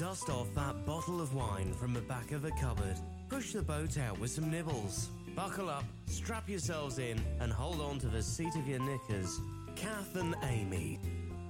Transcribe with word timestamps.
Dust 0.00 0.30
off 0.30 0.48
that 0.54 0.86
bottle 0.86 1.20
of 1.20 1.34
wine 1.34 1.74
from 1.74 1.92
the 1.92 2.00
back 2.00 2.32
of 2.32 2.40
the 2.40 2.52
cupboard. 2.52 2.96
Push 3.28 3.52
the 3.52 3.60
boat 3.60 3.98
out 3.98 4.18
with 4.18 4.30
some 4.30 4.50
nibbles. 4.50 5.10
Buckle 5.36 5.68
up, 5.68 5.84
strap 6.06 6.48
yourselves 6.48 6.98
in, 6.98 7.20
and 7.38 7.52
hold 7.52 7.82
on 7.82 7.98
to 7.98 8.06
the 8.06 8.22
seat 8.22 8.54
of 8.56 8.66
your 8.66 8.78
knickers. 8.78 9.38
Kath 9.76 10.16
and 10.16 10.34
Aimee. 10.42 10.98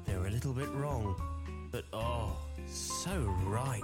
They're 0.05 0.27
a 0.27 0.31
little 0.31 0.53
bit 0.53 0.69
wrong, 0.71 1.15
but 1.71 1.85
oh, 1.93 2.37
so 2.67 3.13
right. 3.45 3.81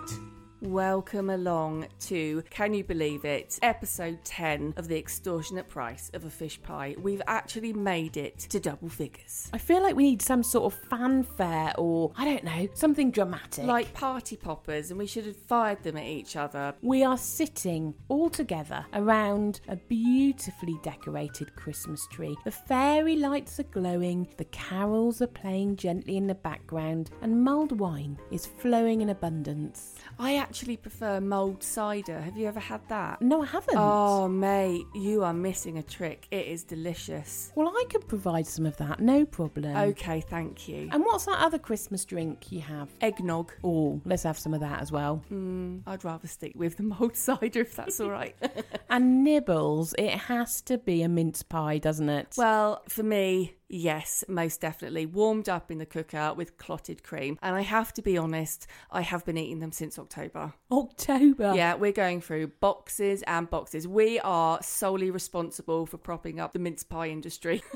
Welcome 0.63 1.29
along 1.29 1.89
to 2.01 2.43
Can 2.49 2.73
You 2.73 2.83
Believe 2.83 3.27
It? 3.27 3.59
Episode 3.61 4.25
10 4.25 4.73
of 4.79 4.89
The 4.89 4.97
Extortionate 4.97 5.69
Price 5.69 6.11
of 6.15 6.25
a 6.25 6.31
Fish 6.31 6.61
Pie. 6.63 6.97
We've 6.99 7.21
actually 7.27 7.75
made 7.75 8.17
it 8.17 8.39
to 8.39 8.59
double 8.59 8.89
figures. 8.89 9.51
I 9.53 9.59
feel 9.59 9.83
like 9.83 9.95
we 9.95 10.05
need 10.05 10.23
some 10.23 10.43
sort 10.43 10.73
of 10.73 10.81
fanfare 10.89 11.75
or, 11.77 12.11
I 12.17 12.25
don't 12.25 12.43
know, 12.43 12.69
something 12.73 13.11
dramatic. 13.11 13.67
Like 13.67 13.93
party 13.93 14.35
poppers, 14.35 14.91
and 14.91 14.99
we 14.99 15.07
should 15.07 15.27
have 15.27 15.37
fired 15.37 15.83
them 15.83 15.99
at 15.99 16.07
each 16.07 16.37
other. 16.37 16.75
we 16.81 17.05
are 17.05 17.19
sitting 17.19 17.93
all 18.09 18.31
together 18.31 18.87
around 18.95 19.61
a 19.69 19.77
beautifully 19.77 20.79
decorated 20.83 21.55
Christmas 21.55 22.07
tree. 22.11 22.35
The 22.45 22.51
fairy 22.51 23.17
lights 23.17 23.61
are 23.61 23.65
glowing, 23.65 24.27
the 24.39 24.47
carols 24.47 25.21
are 25.21 25.27
playing 25.27 25.77
gently 25.77 26.17
in 26.17 26.27
the 26.27 26.35
background, 26.35 27.11
and 27.21 27.45
mulled 27.45 27.79
wine 27.79 28.19
is 28.31 28.47
flowing 28.47 29.03
in 29.03 29.11
abundance. 29.11 29.97
I 30.19 30.46
actually 30.47 30.77
prefer 30.77 31.21
mulled 31.21 31.61
cider. 31.61 32.21
Have 32.21 32.37
you 32.37 32.47
ever 32.47 32.61
had 32.61 32.81
that? 32.89 33.21
No, 33.21 33.43
I 33.43 33.47
haven't. 33.47 33.75
Oh, 33.77 34.29
mate, 34.29 34.87
you 34.95 35.25
are 35.25 35.33
missing 35.33 35.77
a 35.77 35.83
trick. 35.83 36.29
It 36.31 36.47
is 36.47 36.63
delicious. 36.63 37.51
Well, 37.57 37.69
I 37.69 37.85
could 37.91 38.07
provide 38.07 38.47
some 38.47 38.65
of 38.65 38.77
that, 38.77 39.01
no 39.01 39.27
problem. 39.27 39.77
Okay, 39.77 40.21
thank 40.21 40.69
you. 40.69 40.89
And 40.93 41.05
what's 41.05 41.27
that 41.27 41.41
other 41.41 41.59
Christmas 41.59 42.05
drink 42.05 42.53
you 42.53 42.61
have? 42.61 42.89
Eggnog. 43.01 43.53
Oh, 43.65 44.01
let's 44.05 44.23
have 44.23 44.39
some 44.39 44.55
of 44.55 44.61
that 44.61 44.81
as 44.81 44.93
well. 44.93 45.17
Hmm, 45.29 45.79
I'd 45.85 46.05
rather 46.05 46.29
stick 46.29 46.53
with 46.55 46.77
the 46.77 46.83
mulled 46.85 47.17
cider 47.17 47.63
if 47.63 47.75
that's 47.75 47.99
all 48.01 48.11
right. 48.11 48.37
And 48.89 49.25
nibbles, 49.25 49.95
it 49.99 50.11
has 50.13 50.61
to 50.63 50.79
be 50.79 51.03
a 51.03 51.09
mince 51.09 51.43
pie, 51.43 51.79
doesn't 51.79 52.09
it? 52.09 52.35
Well, 52.39 52.83
for 52.89 53.03
me, 53.03 53.57
yes, 53.69 54.25
most 54.29 54.61
definitely. 54.61 55.07
Warmed 55.07 55.49
up 55.49 55.71
in 55.71 55.79
the 55.79 55.87
cooker 55.87 56.35
with 56.35 56.57
clotted 56.59 57.03
cream. 57.03 57.39
And 57.43 57.55
I 57.55 57.63
have 57.63 57.93
to 57.95 58.03
be 58.03 58.19
honest, 58.19 58.67
I 58.91 59.03
have 59.03 59.25
been 59.25 59.39
eating 59.39 59.61
them 59.61 59.73
since 59.73 59.99
October. 59.99 60.55
October. 60.71 61.55
Yeah, 61.55 61.75
we're 61.75 61.93
going 61.93 62.21
through 62.21 62.49
boxes 62.61 63.23
and 63.27 63.49
boxes. 63.49 63.87
We 63.87 64.21
are 64.21 64.63
solely 64.63 65.11
responsible 65.11 65.87
for 65.87 65.99
propping 65.99 66.41
up 66.41 66.53
the 66.53 66.59
mince 66.59 66.85
pie 66.85 67.09
industry. 67.09 67.63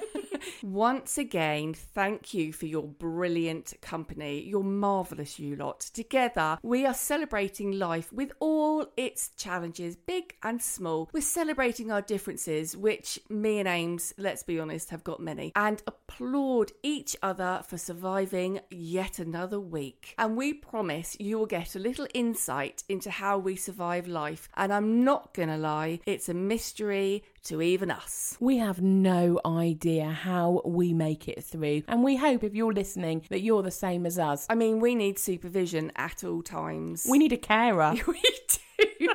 Once 0.63 1.19
again, 1.19 1.75
thank 1.75 2.35
you 2.35 2.53
for 2.53 2.67
your 2.67 2.83
brilliant 2.83 3.75
company. 3.81 4.43
You're 4.43 4.63
marvellous, 4.63 5.39
you 5.39 5.57
lot. 5.57 5.81
Together, 5.81 6.59
we 6.63 6.87
are 6.87 6.95
celebrating 6.95 7.79
life 7.79 8.13
with 8.13 8.33
all 8.41 8.87
its 8.97 9.31
challenges, 9.37 9.97
big 9.97 10.35
and 10.43 10.61
small. 10.61 11.09
We're 11.13 11.21
celebrating 11.21 11.91
our 11.91 12.03
differences, 12.03 12.77
which 12.77 13.19
me 13.29 13.59
and 13.59 13.69
Ames, 13.69 14.13
let's 14.19 14.43
be 14.43 14.61
honest, 14.61 14.91
have 14.91 15.05
got 15.05 15.21
many, 15.21 15.53
and 15.57 15.80
applaud 15.87 16.73
each 16.83 17.17
other 17.23 17.63
for 17.67 17.79
surviving 17.79 18.61
yet 18.71 19.19
another 19.19 19.61
week. 19.61 20.15
And 20.19 20.37
we 20.37 20.53
promise 20.53 21.17
you 21.19 21.39
will 21.39 21.47
get 21.47 21.75
a 21.75 21.79
little 21.79 22.07
insight 22.15 22.83
into 22.89 23.11
how 23.11 23.39
we 23.39 23.57
survive 23.57 24.07
life. 24.07 24.49
And 24.57 24.73
I'm 24.73 25.05
not 25.05 25.35
gonna 25.35 25.59
lie, 25.59 26.01
it's 26.07 26.29
a 26.29 26.35
mystery 26.35 27.25
to 27.45 27.63
even 27.63 27.91
us. 27.91 28.37
We 28.41 28.59
have 28.59 28.81
no 28.83 29.41
idea 29.45 30.11
how 30.11 30.63
we 30.65 30.93
make 30.93 31.29
it 31.29 31.43
through. 31.43 31.83
And 31.89 32.05
we 32.05 32.17
hope 32.17 32.45
if 32.45 32.55
you're 32.55 32.73
listening 32.73 33.25
that 33.31 33.41
you're 33.41 33.63
the 33.63 33.71
same 33.71 34.07
as 34.07 34.19
us. 34.19 34.47
I 34.51 34.55
mean, 34.55 34.81
we 34.81 34.95
need 34.95 35.19
supervision 35.19 35.93
at 35.97 36.25
all 36.25 36.43
times. 36.43 37.07
We 37.09 37.19
need 37.19 37.33
a 37.33 37.39
carer. 37.39 37.95
we 38.07 38.21
do. 38.21 39.09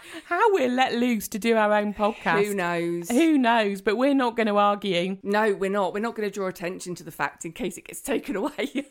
How 0.26 0.52
we're 0.54 0.68
let 0.68 0.94
loose 0.94 1.28
to 1.28 1.38
do 1.38 1.56
our 1.56 1.72
own 1.72 1.94
podcast. 1.94 2.44
Who 2.44 2.54
knows? 2.54 3.10
Who 3.10 3.38
knows? 3.38 3.80
But 3.80 3.96
we're 3.96 4.14
not 4.14 4.36
going 4.36 4.46
to 4.46 4.56
argue. 4.56 5.18
No, 5.22 5.54
we're 5.54 5.70
not. 5.70 5.94
We're 5.94 6.00
not 6.00 6.14
going 6.14 6.28
to 6.28 6.34
draw 6.34 6.48
attention 6.48 6.94
to 6.96 7.04
the 7.04 7.10
fact 7.10 7.44
in 7.44 7.52
case 7.52 7.76
it 7.78 7.86
gets 7.86 8.00
taken 8.00 8.36
away. 8.36 8.86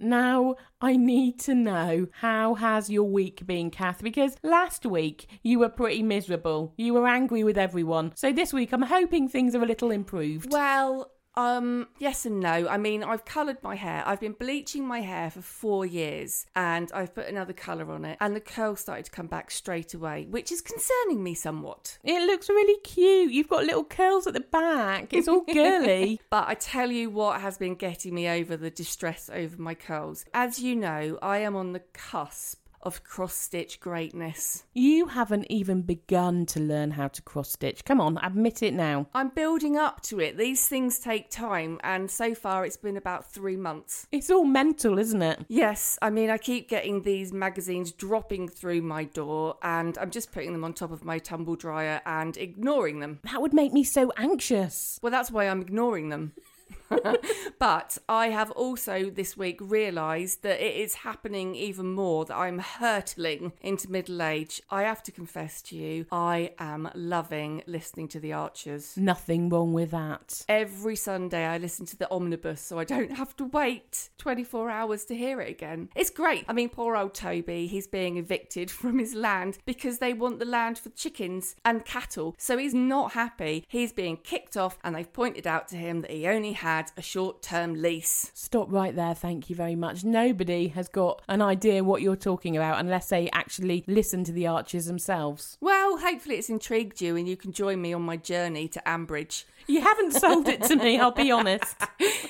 Now, 0.00 0.56
I 0.80 0.96
need 0.96 1.40
to 1.40 1.54
know 1.54 2.08
how 2.12 2.54
has 2.56 2.90
your 2.90 3.04
week 3.04 3.46
been, 3.46 3.70
Kath? 3.70 4.02
Because 4.02 4.36
last 4.42 4.84
week 4.84 5.26
you 5.42 5.60
were 5.60 5.68
pretty 5.70 6.02
miserable. 6.02 6.74
You 6.76 6.94
were 6.94 7.06
angry 7.08 7.42
with 7.42 7.56
everyone. 7.56 8.12
So 8.14 8.32
this 8.32 8.52
week 8.52 8.72
I'm 8.72 8.82
hoping 8.82 9.28
things 9.28 9.54
are 9.54 9.62
a 9.62 9.66
little 9.66 9.90
improved. 9.90 10.52
well, 10.52 11.10
um, 11.36 11.88
yes 11.98 12.26
and 12.26 12.40
no. 12.40 12.68
I 12.68 12.76
mean, 12.76 13.02
I've 13.02 13.24
coloured 13.24 13.62
my 13.62 13.74
hair. 13.74 14.02
I've 14.06 14.20
been 14.20 14.32
bleaching 14.32 14.86
my 14.86 15.00
hair 15.00 15.30
for 15.30 15.42
four 15.42 15.84
years 15.86 16.46
and 16.54 16.90
I've 16.92 17.14
put 17.14 17.26
another 17.26 17.52
colour 17.52 17.90
on 17.90 18.04
it 18.04 18.18
and 18.20 18.36
the 18.36 18.40
curls 18.40 18.80
started 18.80 19.06
to 19.06 19.10
come 19.10 19.26
back 19.26 19.50
straight 19.50 19.94
away, 19.94 20.26
which 20.30 20.52
is 20.52 20.60
concerning 20.60 21.22
me 21.22 21.34
somewhat. 21.34 21.98
It 22.04 22.22
looks 22.26 22.48
really 22.48 22.80
cute. 22.80 23.32
You've 23.32 23.48
got 23.48 23.64
little 23.64 23.84
curls 23.84 24.26
at 24.26 24.34
the 24.34 24.40
back. 24.40 25.12
It's 25.12 25.28
all 25.28 25.42
girly. 25.42 26.20
But 26.30 26.48
I 26.48 26.54
tell 26.54 26.90
you 26.90 27.10
what 27.10 27.40
has 27.40 27.58
been 27.58 27.74
getting 27.74 28.14
me 28.14 28.28
over 28.28 28.56
the 28.56 28.70
distress 28.70 29.30
over 29.32 29.60
my 29.60 29.74
curls. 29.74 30.24
As 30.34 30.58
you 30.58 30.74
know, 30.74 31.18
I 31.22 31.38
am 31.38 31.54
on 31.54 31.72
the 31.72 31.80
cusp 31.92 32.63
of 32.84 33.04
cross 33.04 33.34
stitch 33.34 33.80
greatness. 33.80 34.64
You 34.74 35.06
haven't 35.06 35.46
even 35.50 35.82
begun 35.82 36.46
to 36.46 36.60
learn 36.60 36.92
how 36.92 37.08
to 37.08 37.22
cross 37.22 37.52
stitch. 37.52 37.84
Come 37.84 38.00
on, 38.00 38.18
admit 38.22 38.62
it 38.62 38.74
now. 38.74 39.06
I'm 39.14 39.30
building 39.30 39.76
up 39.76 40.00
to 40.02 40.20
it. 40.20 40.36
These 40.36 40.66
things 40.66 40.98
take 40.98 41.30
time, 41.30 41.80
and 41.82 42.10
so 42.10 42.34
far 42.34 42.64
it's 42.64 42.76
been 42.76 42.96
about 42.96 43.30
three 43.30 43.56
months. 43.56 44.06
It's 44.12 44.30
all 44.30 44.44
mental, 44.44 44.98
isn't 44.98 45.22
it? 45.22 45.40
Yes, 45.48 45.98
I 46.02 46.10
mean, 46.10 46.30
I 46.30 46.38
keep 46.38 46.68
getting 46.68 47.02
these 47.02 47.32
magazines 47.32 47.92
dropping 47.92 48.48
through 48.48 48.82
my 48.82 49.04
door, 49.04 49.56
and 49.62 49.96
I'm 49.98 50.10
just 50.10 50.32
putting 50.32 50.52
them 50.52 50.64
on 50.64 50.74
top 50.74 50.90
of 50.90 51.04
my 51.04 51.18
tumble 51.18 51.56
dryer 51.56 52.00
and 52.06 52.36
ignoring 52.36 53.00
them. 53.00 53.20
That 53.24 53.40
would 53.40 53.54
make 53.54 53.72
me 53.72 53.84
so 53.84 54.12
anxious. 54.16 54.98
Well, 55.02 55.12
that's 55.12 55.30
why 55.30 55.48
I'm 55.48 55.60
ignoring 55.60 56.08
them. 56.08 56.32
but 57.58 57.98
I 58.08 58.28
have 58.28 58.50
also 58.52 59.10
this 59.10 59.36
week 59.36 59.58
realised 59.60 60.42
that 60.42 60.64
it 60.64 60.76
is 60.76 60.94
happening 60.94 61.54
even 61.54 61.92
more, 61.92 62.24
that 62.24 62.36
I'm 62.36 62.58
hurtling 62.58 63.52
into 63.60 63.90
middle 63.90 64.22
age. 64.22 64.60
I 64.70 64.82
have 64.82 65.02
to 65.04 65.12
confess 65.12 65.62
to 65.62 65.76
you, 65.76 66.06
I 66.10 66.52
am 66.58 66.90
loving 66.94 67.62
listening 67.66 68.08
to 68.08 68.20
the 68.20 68.32
Archers. 68.32 68.96
Nothing 68.96 69.48
wrong 69.48 69.72
with 69.72 69.90
that. 69.90 70.44
Every 70.48 70.96
Sunday, 70.96 71.44
I 71.44 71.58
listen 71.58 71.86
to 71.86 71.96
the 71.96 72.10
omnibus 72.10 72.60
so 72.60 72.78
I 72.78 72.84
don't 72.84 73.12
have 73.12 73.36
to 73.36 73.44
wait 73.44 74.10
24 74.18 74.70
hours 74.70 75.04
to 75.06 75.16
hear 75.16 75.40
it 75.40 75.50
again. 75.50 75.88
It's 75.94 76.10
great. 76.10 76.44
I 76.48 76.52
mean, 76.52 76.68
poor 76.68 76.96
old 76.96 77.14
Toby, 77.14 77.66
he's 77.66 77.86
being 77.86 78.16
evicted 78.16 78.70
from 78.70 78.98
his 78.98 79.14
land 79.14 79.58
because 79.64 79.98
they 79.98 80.12
want 80.12 80.38
the 80.38 80.44
land 80.44 80.78
for 80.78 80.90
chickens 80.90 81.56
and 81.64 81.84
cattle. 81.84 82.34
So 82.38 82.58
he's 82.58 82.74
not 82.74 83.12
happy. 83.12 83.64
He's 83.68 83.92
being 83.92 84.16
kicked 84.16 84.56
off, 84.56 84.78
and 84.84 84.94
they've 84.94 85.12
pointed 85.12 85.46
out 85.46 85.68
to 85.68 85.76
him 85.76 86.00
that 86.00 86.10
he 86.10 86.26
only 86.26 86.52
had 86.76 86.90
a 86.96 87.02
short 87.02 87.42
term 87.42 87.74
lease. 87.74 88.30
Stop 88.34 88.70
right 88.70 88.94
there, 88.94 89.14
thank 89.14 89.48
you 89.48 89.56
very 89.56 89.76
much. 89.76 90.04
Nobody 90.04 90.68
has 90.68 90.88
got 90.88 91.22
an 91.28 91.40
idea 91.40 91.84
what 91.84 92.02
you're 92.02 92.16
talking 92.16 92.56
about 92.56 92.80
unless 92.80 93.08
they 93.08 93.30
actually 93.30 93.84
listen 93.86 94.24
to 94.24 94.32
the 94.32 94.46
archers 94.46 94.86
themselves. 94.86 95.56
Well, 95.60 95.98
hopefully, 95.98 96.36
it's 96.36 96.50
intrigued 96.50 97.00
you 97.00 97.16
and 97.16 97.28
you 97.28 97.36
can 97.36 97.52
join 97.52 97.80
me 97.80 97.92
on 97.92 98.02
my 98.02 98.16
journey 98.16 98.66
to 98.68 98.82
Ambridge. 98.86 99.44
You 99.66 99.80
haven't 99.80 100.12
sold 100.12 100.48
it 100.48 100.62
to 100.64 100.76
me, 100.76 100.98
I'll 100.98 101.10
be 101.10 101.30
honest. 101.30 101.76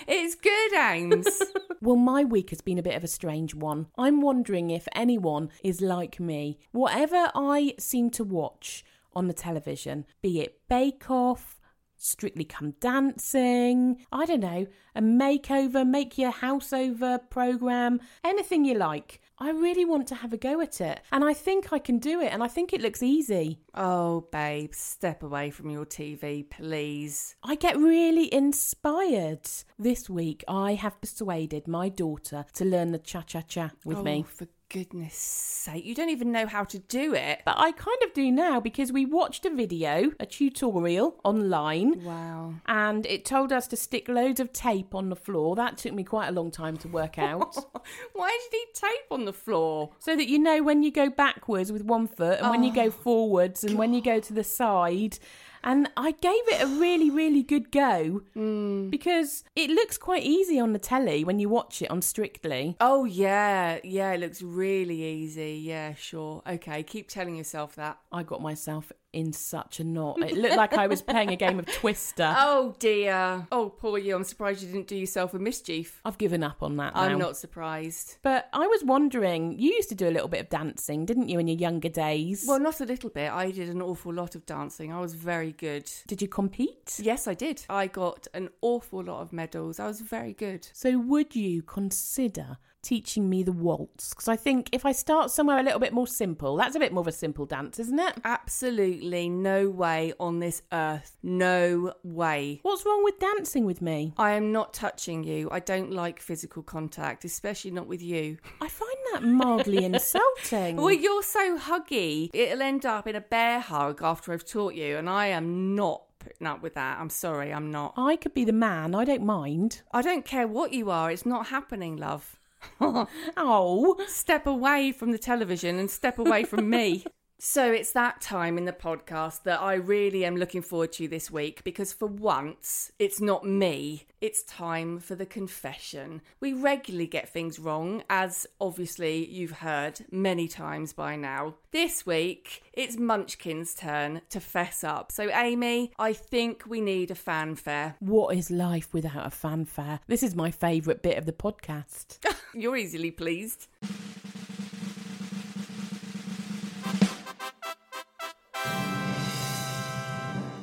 It's 0.07 0.35
good, 0.35 0.75
Ames. 0.75 1.43
Well, 1.81 1.97
my 1.97 2.25
week 2.25 2.49
has 2.49 2.63
been 2.63 2.79
a 2.79 2.83
bit 2.83 2.95
of 2.95 3.05
a 3.05 3.09
strange 3.09 3.55
one. 3.55 3.89
I'm 3.99 4.23
wondering 4.23 4.71
if 4.71 4.89
anyone 4.95 5.51
is 5.63 5.83
like 5.83 6.19
me. 6.19 6.59
Whatever 6.73 7.31
I 7.35 7.75
seem 7.79 8.09
to 8.13 8.25
watch 8.25 8.87
on 9.15 9.29
the 9.29 9.35
television, 9.35 10.07
be 10.23 10.41
it 10.41 10.67
Bake 10.67 11.11
Off, 11.11 11.61
Strictly 12.05 12.45
Come 12.45 12.73
Dancing, 12.81 14.05
I 14.13 14.27
don't 14.27 14.41
know, 14.41 14.67
a 14.95 15.01
makeover, 15.01 15.89
make 15.89 16.19
your 16.19 16.33
house 16.33 16.71
over 16.73 17.19
program, 17.19 17.99
anything 18.23 18.67
you 18.67 18.75
like. 18.75 19.23
I 19.39 19.51
really 19.51 19.87
want 19.87 20.07
to 20.09 20.15
have 20.15 20.33
a 20.33 20.37
go 20.37 20.61
at 20.61 20.81
it. 20.83 21.01
And 21.11 21.25
I 21.25 21.33
think 21.33 21.73
I 21.73 21.79
can 21.79 21.99
do 21.99 22.21
it. 22.21 22.33
And 22.33 22.43
I 22.43 22.49
think 22.49 22.73
it 22.73 22.83
looks 22.83 23.03
easy. 23.03 23.59
oh, 23.75 24.29
babe, 24.31 24.75
step 24.75 25.23
away 25.23 25.51
from 25.51 25.71
your 25.71 25.87
TV, 25.87 26.49
please. 26.49 27.37
I 27.43 27.55
get 27.55 27.77
really 27.77 28.33
inspired. 28.33 29.49
This 29.79 30.09
week, 30.11 30.45
I 30.47 30.75
have 30.75 31.01
persuaded 31.01 31.67
my 31.67 31.89
daughter 31.89 32.45
to 32.53 32.65
learn 32.67 32.93
the 32.93 32.99
cha 32.99 33.23
cha 33.23 33.41
cha 33.41 33.71
with 33.85 33.99
oh, 33.99 34.03
me. 34.03 34.25
for 34.29 34.47
goodness 34.69 35.15
sake. 35.15 35.85
You 35.85 35.95
don't 35.95 36.11
even 36.11 36.33
know 36.33 36.47
how 36.47 36.65
to 36.65 36.79
do 36.79 37.15
it. 37.15 37.43
But 37.45 37.57
I 37.59 37.73
kind 37.73 37.99
of 38.05 38.13
do 38.13 38.31
now 38.31 38.61
because 38.61 38.93
we 38.93 39.07
watched 39.07 39.45
a 39.47 39.51
video, 39.51 40.13
a 40.21 40.27
tutorial 40.27 41.21
online. 41.25 42.03
Wow. 42.05 42.55
And 42.67 43.07
it 43.07 43.25
told 43.25 43.53
us 43.53 43.67
to 43.69 43.77
stick 43.77 44.09
loads 44.09 44.41
of 44.41 44.53
tape 44.53 44.95
on 44.95 45.09
the 45.09 45.17
floor. 45.17 45.57
That 45.57 45.79
took 45.79 45.93
me 45.93 46.05
quite 46.05 46.29
a 46.29 46.33
long 46.33 46.51
time 46.51 46.77
to 46.79 46.89
work 46.89 47.19
out. 47.19 47.57
Why 48.13 48.39
did 48.51 48.59
he 48.59 48.67
tape 48.75 49.11
on 49.11 49.25
the 49.25 49.33
floor? 49.33 49.91
so 49.99 50.17
that 50.17 50.29
you 50.29 50.39
know 50.39 50.63
when 50.63 50.83
you 50.83 50.91
go 50.91 51.09
backwards 51.09 51.73
with 51.73 51.83
one 51.83 52.07
foot 52.07 52.41
and 52.41 52.51
when 52.51 52.63
you 52.63 52.73
go 52.73 52.85
oh, 52.85 52.91
forwards 52.91 53.65
and 53.65 53.79
when 53.79 53.95
you 53.95 54.03
go 54.03 54.21
to 54.21 54.33
the 54.33 54.45
side. 54.45 55.19
And 55.67 55.89
I 55.97 56.11
gave 56.13 56.47
it 56.49 56.63
a 56.63 56.67
really, 56.67 57.11
really 57.11 57.43
good 57.43 57.73
go 57.73 58.21
Hmm. 58.35 58.91
because 58.91 59.45
it 59.57 59.71
looks 59.71 59.97
quite 59.97 60.23
easy 60.23 60.61
on 60.61 60.75
the 60.75 60.79
telly 60.79 61.25
when 61.25 61.39
you 61.39 61.49
watch 61.49 61.81
it 61.81 61.91
on 61.91 62.03
Strictly. 62.03 62.77
Oh, 62.81 63.05
yeah. 63.07 63.79
Yeah, 63.83 64.13
it 64.13 64.21
looks 64.21 64.43
really 64.43 65.03
easy. 65.03 65.61
Yeah, 65.65 65.95
sure. 65.95 66.43
Okay, 66.47 66.83
keep 66.83 67.09
telling 67.09 67.35
yourself 67.37 67.75
that. 67.77 67.99
I 68.13 68.23
got 68.23 68.43
myself 68.43 68.93
in 69.15 69.33
such 69.33 69.81
a 69.81 69.85
knot. 69.85 70.19
It 70.21 70.37
looked 70.37 70.57
like 70.57 70.75
I 70.75 70.87
was 70.87 71.01
playing 71.13 71.31
a 71.31 71.37
game 71.37 71.59
of 71.59 71.67
Twister. 71.67 72.35
Oh, 72.37 72.75
dear. 72.79 73.47
Oh, 73.53 73.71
poor 73.71 73.99
you. 73.99 74.17
I'm 74.17 74.25
surprised 74.25 74.63
you 74.63 74.69
didn't 74.69 74.89
do 74.89 74.97
yourself 74.97 75.33
a 75.35 75.39
mischief. 75.39 76.01
I've 76.05 76.19
given 76.19 76.43
up 76.43 76.63
on 76.63 76.77
that 76.77 76.95
now. 76.95 77.01
I'm 77.03 77.19
not 77.19 77.37
surprised. 77.37 78.19
But 78.23 78.49
I 78.53 78.67
was 78.67 78.83
wondering, 78.85 79.59
you 79.59 79.71
used 79.71 79.89
to 79.91 79.95
do 79.95 80.09
a 80.09 80.11
little 80.11 80.29
bit 80.29 80.41
of 80.41 80.49
dancing, 80.49 81.07
didn't 81.07 81.29
you, 81.29 81.39
in 81.39 81.49
your 81.49 81.57
younger 81.57 81.89
days? 81.89 82.45
Well, 82.47 82.59
not 82.59 82.81
a 82.81 82.85
little 82.85 83.11
bit. 83.11 83.31
I 83.31 83.51
did 83.51 83.69
an 83.69 83.81
awful 83.81 84.13
lot 84.13 84.35
of 84.35 84.45
dancing. 84.47 84.93
I 84.93 85.01
was 85.01 85.15
very 85.15 85.53
good. 85.53 85.91
did 86.07 86.21
you 86.21 86.29
compete? 86.29 86.99
Yes, 87.01 87.27
I 87.29 87.35
did. 87.35 87.65
I 87.69 87.87
got 87.87 88.27
an 88.35 88.49
awful 88.61 89.03
lot 89.03 89.21
of 89.21 89.33
medals. 89.33 89.79
I 89.79 89.87
was 89.87 90.01
very 90.01 90.33
good. 90.33 90.69
So, 90.73 90.99
would 90.99 91.37
you 91.37 91.63
consider 91.63 92.59
teaching 92.85 93.29
me 93.29 93.43
the 93.43 93.53
waltz? 93.53 94.11
Because 94.11 94.29
I 94.29 94.37
think 94.37 94.69
if 94.73 94.87
I 94.87 94.93
start 94.93 95.31
somewhere 95.31 95.59
a 95.59 95.63
little 95.63 95.81
bit 95.81 95.93
more 95.93 96.07
simple, 96.07 96.57
that's 96.57 96.77
a 96.77 96.79
bit 96.79 96.93
more 96.93 97.01
of 97.01 97.09
a 97.09 97.13
simple 97.13 97.47
dance, 97.47 97.79
isn't 97.81 97.99
it? 97.99 98.15
Absolutely 98.25 99.29
no 99.29 99.69
way 99.69 100.13
on 100.21 100.39
this 100.39 100.63
earth. 100.73 101.17
No 101.23 101.95
way. 102.05 102.61
What's 102.63 102.87
wrong 102.87 103.03
with 103.03 103.19
dancing 103.19 103.65
with 103.65 103.83
me? 103.83 104.13
I 104.17 104.33
am 104.33 104.53
not 104.53 104.73
touching 104.73 105.25
you. 105.25 105.49
I 105.51 105.61
don't 105.61 105.91
like 105.91 106.21
physical 106.21 106.63
contact, 106.63 107.25
especially 107.25 107.73
not 107.73 107.87
with 107.87 108.03
you. 108.03 108.39
I 108.61 108.69
find 108.69 108.97
that 109.13 109.25
mildly 109.25 109.85
insulting. 109.85 110.77
Well, 110.77 110.93
you're 110.93 111.23
so 111.23 111.59
huggy. 111.59 112.31
It'll 112.33 112.63
end 112.63 112.87
up 112.87 113.07
in 113.07 113.17
a 113.17 113.21
bear 113.21 113.61
hug 113.61 114.01
after 114.03 114.33
I've 114.33 114.45
taught 114.45 114.75
you, 114.75 114.97
and 114.97 115.09
I 115.09 115.27
am 115.29 115.75
not 115.75 116.03
putting 116.19 116.47
up 116.47 116.63
with 116.63 116.75
that. 116.75 116.99
I'm 116.99 117.11
sorry, 117.11 117.53
I'm 117.53 117.71
not. 117.71 117.95
I 117.97 118.17
could 118.17 118.35
be 118.35 118.45
the 118.45 118.53
man, 118.53 118.95
I 118.95 119.05
don't 119.05 119.25
mind. 119.25 119.83
I 119.93 120.03
don't 120.03 120.25
care 120.25 120.49
what 120.49 120.73
you 120.73 120.91
are. 120.91 121.11
It's 121.11 121.27
not 121.27 121.49
happening, 121.49 121.97
love. 121.97 122.39
Oh, 122.81 123.07
oh, 123.37 124.05
step 124.07 124.47
away 124.47 124.93
from 124.93 125.13
the 125.13 125.19
television 125.19 125.79
and 125.79 125.91
step 125.91 126.19
away 126.19 126.45
from 126.45 126.69
me. 126.69 127.05
So 127.39 127.73
it's 127.73 127.93
that 127.93 128.21
time 128.21 128.57
in 128.57 128.65
the 128.65 128.73
podcast 128.73 129.43
that 129.43 129.61
I 129.61 129.75
really 129.75 130.25
am 130.25 130.37
looking 130.37 130.63
forward 130.63 130.93
to 130.93 131.09
this 131.09 131.31
week 131.31 131.63
because 131.65 131.93
for 131.93 132.07
once 132.07 132.93
it's 132.99 133.21
not 133.21 133.45
me. 133.45 134.07
It's 134.21 134.43
time 134.45 134.99
for 135.01 135.15
the 135.15 135.27
confession. 135.27 136.23
We 136.41 136.55
regularly 136.55 137.07
get 137.07 137.29
things 137.29 137.59
wrong, 137.59 138.03
as 138.09 138.47
obviously 138.61 139.27
you've 139.27 139.51
heard 139.51 140.01
many 140.11 140.49
times 140.49 140.93
by 140.95 141.17
now. 141.17 141.57
This 141.73 142.07
week 142.07 142.63
it's 142.73 142.97
Munchkin's 142.97 143.75
turn 143.75 144.23
to 144.31 144.41
fess 144.41 144.83
up. 144.83 145.13
So, 145.13 145.29
Aimee, 145.29 145.91
I 145.99 146.15
think 146.15 146.65
we 146.67 146.81
need 146.81 147.11
a 147.11 147.15
fanfare. 147.15 147.97
what 147.99 148.35
is 148.35 148.51
life 148.51 148.95
without 148.95 149.27
a 149.27 149.31
fanfare? 149.31 150.01
This 150.07 150.23
is 150.23 150.35
my 150.35 150.51
favourite 150.51 151.03
bit 151.03 151.19
of 151.19 151.27
the 151.27 151.33
podcast. 151.33 152.19
You're 152.55 152.77
easily 152.77 153.11
pleased. 153.11 153.67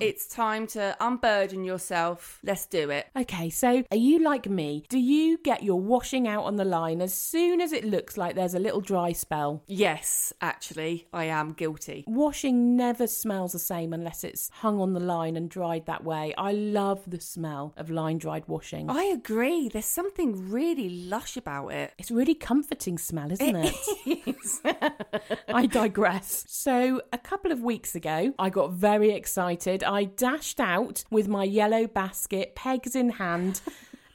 Mm. 0.02 0.06
It's 0.06 0.28
time 0.28 0.68
to 0.68 0.96
unburden 1.00 1.64
yourself. 1.64 2.40
Let's 2.44 2.66
do 2.66 2.90
it. 2.90 3.08
Okay, 3.16 3.50
so 3.50 3.84
are 3.92 3.98
you 3.98 4.20
like 4.20 4.50
me? 4.50 4.84
Do 4.90 4.98
you 4.98 5.38
get 5.38 5.64
your 5.64 5.80
washing 5.80 6.28
out 6.28 6.46
on 6.46 6.56
the 6.56 6.66
line 6.66 7.02
as 7.02 7.14
soon 7.14 7.62
as 7.62 7.72
it 7.72 7.86
looks 7.86 8.18
like 8.18 8.36
there's 8.36 8.56
a 8.56 8.60
little 8.60 8.82
dry 8.82 9.12
spell? 9.12 9.64
Yes, 9.68 10.34
actually, 10.42 11.08
I 11.14 11.26
am 11.26 11.54
guilty. 11.54 12.04
Washing 12.08 12.76
never 12.76 13.06
smells 13.06 13.52
the 13.52 13.60
same 13.60 13.94
unless 13.94 14.24
it's 14.24 14.50
hung 14.54 14.80
on 14.80 14.94
the 14.94 15.00
line 15.00 15.38
and 15.38 15.50
dried 15.50 15.86
that 15.86 16.04
way. 16.04 16.34
I 16.38 16.52
love 16.52 17.02
the 17.08 17.20
smell 17.20 17.74
of 17.78 17.90
line 17.92 18.18
dried 18.18 18.48
washing. 18.48 18.90
I 18.90 19.04
agree. 19.04 19.70
There's 19.70 19.86
something 19.86 20.50
really 20.50 20.90
lush 20.90 21.38
about 21.38 21.70
it. 21.70 21.94
It's 22.00 22.10
a 22.12 22.16
really 22.16 22.36
comforting 22.36 22.98
smell, 22.98 23.32
isn't 23.32 23.56
it? 23.56 23.76
it? 24.06 24.36
Is. 24.36 24.62
I 25.48 25.68
digress. 25.68 26.46
So, 26.48 27.02
a 27.14 27.18
couple 27.18 27.52
of 27.52 27.62
weeks 27.62 27.94
ago, 27.96 28.34
I 28.40 28.50
got 28.50 28.72
very 28.72 29.12
excited. 29.12 29.84
I 29.92 30.06
dashed 30.06 30.62
out 30.62 31.04
with 31.12 31.28
my 31.28 31.44
yellow 31.44 31.86
basket, 31.86 32.56
pegs 32.56 32.96
in 32.96 33.10
hand. 33.10 33.60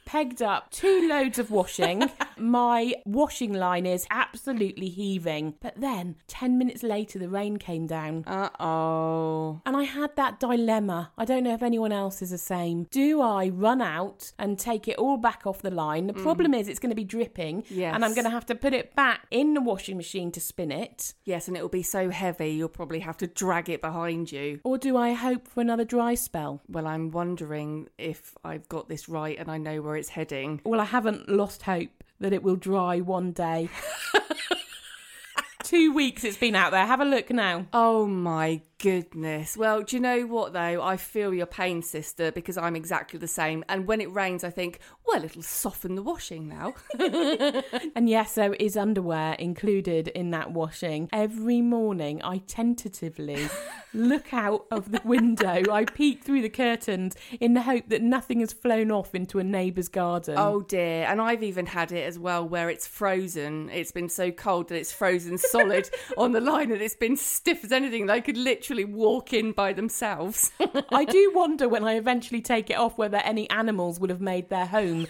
Pegged 0.07 0.41
up 0.41 0.71
two 0.71 1.05
loads 1.09 1.37
of 1.37 1.51
washing. 1.51 2.09
My 2.37 2.93
washing 3.05 3.51
line 3.51 3.85
is 3.85 4.07
absolutely 4.09 4.87
heaving. 4.87 5.55
But 5.59 5.73
then, 5.75 6.15
10 6.27 6.57
minutes 6.57 6.81
later, 6.81 7.19
the 7.19 7.27
rain 7.27 7.57
came 7.57 7.87
down. 7.87 8.23
Uh 8.25 8.49
oh. 8.57 9.61
And 9.65 9.75
I 9.75 9.83
had 9.83 10.15
that 10.15 10.39
dilemma. 10.39 11.11
I 11.17 11.25
don't 11.25 11.43
know 11.43 11.53
if 11.53 11.61
anyone 11.61 11.91
else 11.91 12.21
is 12.21 12.29
the 12.29 12.37
same. 12.37 12.87
Do 12.89 13.21
I 13.21 13.49
run 13.49 13.81
out 13.81 14.31
and 14.39 14.57
take 14.57 14.87
it 14.87 14.97
all 14.97 15.17
back 15.17 15.45
off 15.45 15.61
the 15.61 15.71
line? 15.71 16.07
The 16.07 16.13
problem 16.13 16.53
is 16.53 16.69
it's 16.69 16.79
going 16.79 16.91
to 16.91 16.95
be 16.95 17.03
dripping. 17.03 17.65
Yes. 17.69 17.93
And 17.93 18.05
I'm 18.05 18.13
going 18.13 18.23
to 18.23 18.29
have 18.29 18.45
to 18.45 18.55
put 18.55 18.73
it 18.73 18.95
back 18.95 19.27
in 19.29 19.55
the 19.55 19.61
washing 19.61 19.97
machine 19.97 20.31
to 20.31 20.39
spin 20.39 20.71
it. 20.71 21.15
Yes, 21.25 21.49
and 21.49 21.57
it'll 21.57 21.67
be 21.67 21.83
so 21.83 22.11
heavy 22.11 22.51
you'll 22.51 22.69
probably 22.69 23.01
have 23.01 23.17
to 23.17 23.27
drag 23.27 23.69
it 23.69 23.81
behind 23.81 24.31
you. 24.31 24.61
Or 24.63 24.77
do 24.77 24.95
I 24.95 25.11
hope 25.11 25.49
for 25.49 25.59
another 25.59 25.83
dry 25.83 26.15
spell? 26.15 26.61
Well, 26.69 26.87
I'm 26.87 27.11
wondering 27.11 27.89
if 27.97 28.35
I've 28.45 28.69
got 28.69 28.87
this 28.87 29.09
right 29.09 29.37
and 29.37 29.51
I 29.51 29.57
know 29.57 29.81
where 29.81 29.96
it's 29.97 30.09
heading. 30.09 30.61
Well, 30.63 30.79
I 30.79 30.85
haven't 30.85 31.27
lost 31.29 31.63
hope 31.63 31.89
that 32.19 32.33
it 32.33 32.43
will 32.43 32.55
dry 32.55 32.99
one 32.99 33.31
day. 33.31 33.69
Two 35.63 35.91
weeks 35.93 36.23
it's 36.23 36.37
been 36.37 36.55
out 36.55 36.71
there. 36.71 36.85
Have 36.85 37.01
a 37.01 37.05
look 37.05 37.29
now. 37.29 37.65
Oh 37.73 38.07
my 38.07 38.61
goodness. 38.79 39.57
Well, 39.57 39.81
do 39.81 39.95
you 39.95 40.01
know 40.01 40.21
what 40.25 40.53
though? 40.53 40.81
I 40.83 40.97
feel 40.97 41.33
your 41.33 41.45
pain, 41.45 41.81
sister, 41.81 42.31
because 42.31 42.57
I'm 42.57 42.75
exactly 42.75 43.19
the 43.19 43.27
same. 43.27 43.63
And 43.69 43.87
when 43.87 44.01
it 44.01 44.11
rains, 44.13 44.43
I 44.43 44.49
think, 44.49 44.79
well, 45.05 45.23
it'll 45.23 45.41
soften 45.41 45.95
the 45.95 46.03
washing 46.03 46.47
now. 46.47 46.73
And 47.95 48.07
yes, 48.09 48.35
there 48.35 48.53
is 48.53 48.77
underwear 48.77 49.33
included 49.33 50.07
in 50.09 50.31
that 50.31 50.51
washing. 50.51 51.09
Every 51.11 51.61
morning, 51.61 52.21
I 52.23 52.39
tentatively 52.39 53.47
look 53.93 54.33
out 54.33 54.65
of 54.71 54.91
the 54.91 55.01
window. 55.03 55.63
I 55.71 55.85
peek 55.85 56.23
through 56.23 56.41
the 56.43 56.49
curtains 56.49 57.15
in 57.39 57.53
the 57.53 57.61
hope 57.61 57.89
that 57.89 58.01
nothing 58.01 58.41
has 58.41 58.53
flown 58.53 58.91
off 58.91 59.15
into 59.15 59.39
a 59.39 59.43
neighbour's 59.43 59.87
garden. 59.87 60.35
oh 60.37 60.61
dear. 60.61 61.05
And 61.05 61.19
I've 61.21 61.43
even 61.43 61.65
had 61.65 61.91
it 61.91 62.05
as 62.05 62.19
well 62.19 62.47
where 62.47 62.69
it's 62.69 62.85
frozen. 62.85 63.69
It's 63.69 63.91
been 63.91 64.09
so 64.09 64.31
cold 64.31 64.69
that 64.69 64.75
it's 64.75 64.91
frozen 64.91 65.37
solid 65.37 65.89
on 66.17 66.31
the 66.33 66.41
line 66.41 66.71
and 66.71 66.81
it's 66.81 66.95
been 66.95 67.15
stiff 67.17 67.63
as 67.63 67.71
anything. 67.71 68.05
They 68.05 68.21
could 68.21 68.37
literally 68.69 68.85
walk 68.85 69.31
in 69.31 69.53
by 69.53 69.71
themselves. 69.71 70.51
I 70.91 71.05
do 71.05 71.31
wonder 71.33 71.69
when 71.69 71.85
I 71.85 71.93
eventually 71.93 72.41
take 72.41 72.69
it 72.69 72.77
off 72.77 72.97
whether 72.97 73.17
any 73.17 73.49
animals 73.49 73.97
would 73.97 74.09
have 74.09 74.19
made 74.19 74.49
their 74.49 74.65
home 74.65 75.07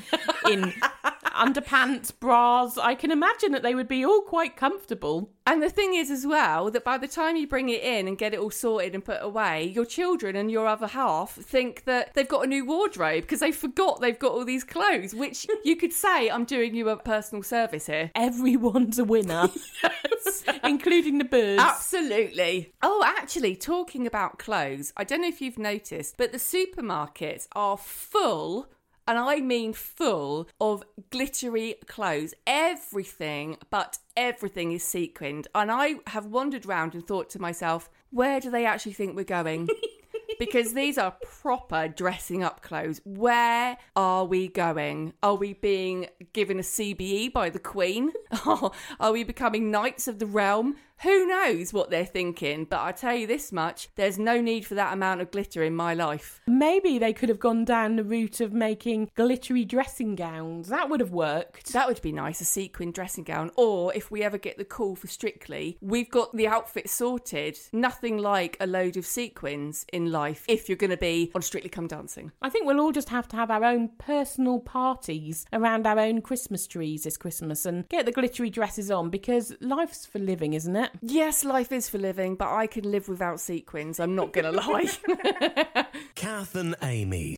in 0.47 0.73
underpants, 1.37 2.11
bras. 2.17 2.77
I 2.77 2.95
can 2.95 3.11
imagine 3.11 3.51
that 3.51 3.63
they 3.63 3.75
would 3.75 3.87
be 3.87 4.05
all 4.05 4.21
quite 4.21 4.55
comfortable. 4.55 5.31
And 5.45 5.63
the 5.63 5.69
thing 5.69 5.93
is, 5.93 6.11
as 6.11 6.27
well, 6.27 6.69
that 6.71 6.83
by 6.83 6.97
the 6.97 7.07
time 7.07 7.37
you 7.37 7.47
bring 7.47 7.69
it 7.69 7.81
in 7.81 8.05
and 8.07 8.17
get 8.17 8.33
it 8.33 8.39
all 8.39 8.51
sorted 8.51 8.93
and 8.93 9.03
put 9.03 9.19
away, 9.21 9.63
your 9.63 9.85
children 9.85 10.35
and 10.35 10.51
your 10.51 10.67
other 10.67 10.87
half 10.87 11.31
think 11.35 11.85
that 11.85 12.13
they've 12.13 12.27
got 12.27 12.43
a 12.43 12.47
new 12.47 12.65
wardrobe 12.65 13.21
because 13.21 13.39
they 13.39 13.53
forgot 13.53 14.01
they've 14.01 14.19
got 14.19 14.33
all 14.33 14.43
these 14.43 14.65
clothes, 14.65 15.15
which 15.15 15.47
you 15.63 15.77
could 15.77 15.93
say, 15.93 16.29
I'm 16.29 16.43
doing 16.43 16.75
you 16.75 16.89
a 16.89 16.97
personal 16.97 17.43
service 17.43 17.87
here. 17.87 18.11
Everyone's 18.13 18.99
a 18.99 19.05
winner, 19.05 19.49
including 20.63 21.17
the 21.17 21.23
birds. 21.23 21.61
Absolutely. 21.61 22.73
Oh, 22.81 23.03
actually, 23.05 23.55
talking 23.55 24.05
about 24.05 24.39
clothes, 24.39 24.91
I 24.97 25.05
don't 25.05 25.21
know 25.21 25.27
if 25.29 25.41
you've 25.41 25.57
noticed, 25.57 26.15
but 26.17 26.31
the 26.31 26.37
supermarkets 26.37 27.47
are 27.53 27.77
full. 27.77 28.67
And 29.07 29.17
I 29.17 29.39
mean 29.39 29.73
full 29.73 30.49
of 30.59 30.83
glittery 31.09 31.75
clothes. 31.87 32.33
Everything 32.45 33.57
but 33.69 33.99
everything 34.15 34.71
is 34.71 34.83
sequined. 34.83 35.47
And 35.55 35.71
I 35.71 35.95
have 36.07 36.25
wandered 36.25 36.65
round 36.65 36.93
and 36.93 37.05
thought 37.05 37.29
to 37.31 37.39
myself, 37.41 37.89
where 38.09 38.39
do 38.39 38.51
they 38.51 38.65
actually 38.65 38.93
think 38.93 39.15
we're 39.15 39.23
going? 39.23 39.69
because 40.39 40.73
these 40.73 40.97
are 40.97 41.15
proper 41.23 41.87
dressing 41.87 42.43
up 42.43 42.61
clothes. 42.61 43.01
Where 43.05 43.77
are 43.95 44.25
we 44.25 44.47
going? 44.47 45.13
Are 45.23 45.35
we 45.35 45.53
being 45.53 46.07
given 46.33 46.59
a 46.59 46.63
CBE 46.63 47.33
by 47.33 47.49
the 47.49 47.59
Queen? 47.59 48.11
are 48.99 49.11
we 49.11 49.23
becoming 49.23 49.71
knights 49.71 50.07
of 50.07 50.19
the 50.19 50.25
realm? 50.25 50.75
Who 51.01 51.27
knows 51.27 51.73
what 51.73 51.91
they're 51.91 52.05
thinking? 52.05 52.65
But 52.65 52.81
I 52.81 52.91
tell 52.91 53.13
you 53.13 53.27
this 53.27 53.51
much 53.51 53.89
there's 53.95 54.17
no 54.17 54.41
need 54.41 54.65
for 54.65 54.73
that 54.75 54.93
amount 54.93 55.21
of 55.21 55.29
glitter 55.29 55.63
in 55.63 55.75
my 55.75 55.93
life. 55.93 56.41
Maybe 56.47 56.97
they 56.97 57.13
could 57.13 57.29
have 57.29 57.39
gone 57.39 57.65
down 57.65 57.97
the 57.97 58.03
route 58.03 58.41
of 58.41 58.51
making 58.51 59.11
glittery 59.15 59.63
dressing 59.63 60.15
gowns. 60.15 60.69
That 60.69 60.89
would 60.89 60.99
have 60.99 61.11
worked. 61.11 61.71
That 61.73 61.87
would 61.87 62.01
be 62.01 62.11
nice, 62.11 62.41
a 62.41 62.45
sequin 62.45 62.91
dressing 62.91 63.25
gown. 63.25 63.51
Or 63.55 63.93
if 63.93 64.09
we 64.09 64.23
ever 64.23 64.39
get 64.39 64.57
the 64.57 64.65
call 64.65 64.95
for 64.95 65.07
Strictly, 65.07 65.77
we've 65.81 66.09
got 66.09 66.35
the 66.35 66.47
outfit 66.47 66.89
sorted. 66.89 67.59
Nothing 67.71 68.17
like 68.17 68.57
a 68.59 68.65
load 68.65 68.97
of 68.97 69.05
sequins 69.05 69.85
in 69.93 70.11
life 70.11 70.45
if 70.47 70.67
you're 70.67 70.77
going 70.77 70.89
to 70.89 70.97
be 70.97 71.31
on 71.35 71.43
Strictly 71.43 71.69
Come 71.69 71.87
Dancing. 71.87 72.31
I 72.41 72.49
think 72.49 72.65
we'll 72.65 72.79
all 72.79 72.91
just 72.91 73.09
have 73.09 73.27
to 73.29 73.35
have 73.35 73.51
our 73.51 73.63
own 73.63 73.89
personal 73.99 74.59
parties 74.59 75.45
around 75.53 75.85
our 75.85 75.99
own 75.99 76.21
Christmas 76.21 76.65
trees 76.65 77.03
this 77.03 77.17
Christmas 77.17 77.67
and 77.67 77.87
get 77.89 78.07
the 78.07 78.11
glittery 78.17 78.49
dresses 78.49 78.89
on 78.89 79.11
because 79.11 79.53
life's 79.61 80.05
for 80.07 80.17
living, 80.17 80.53
isn't 80.53 80.75
it? 80.75 80.77
it? 80.77 80.91
Yes, 81.01 81.43
life 81.43 81.71
is 81.71 81.89
for 81.89 81.97
living, 81.97 82.35
but 82.35 82.51
I 82.51 82.67
can 82.67 82.89
live 82.89 83.07
without 83.07 83.39
sequins. 83.39 83.99
I'm 83.99 84.15
not 84.15 84.33
going 84.33 84.45
to 84.45 84.51
lie. 84.51 85.85
Kath 86.15 86.55
and 86.55 86.75
Aimee. 86.81 87.37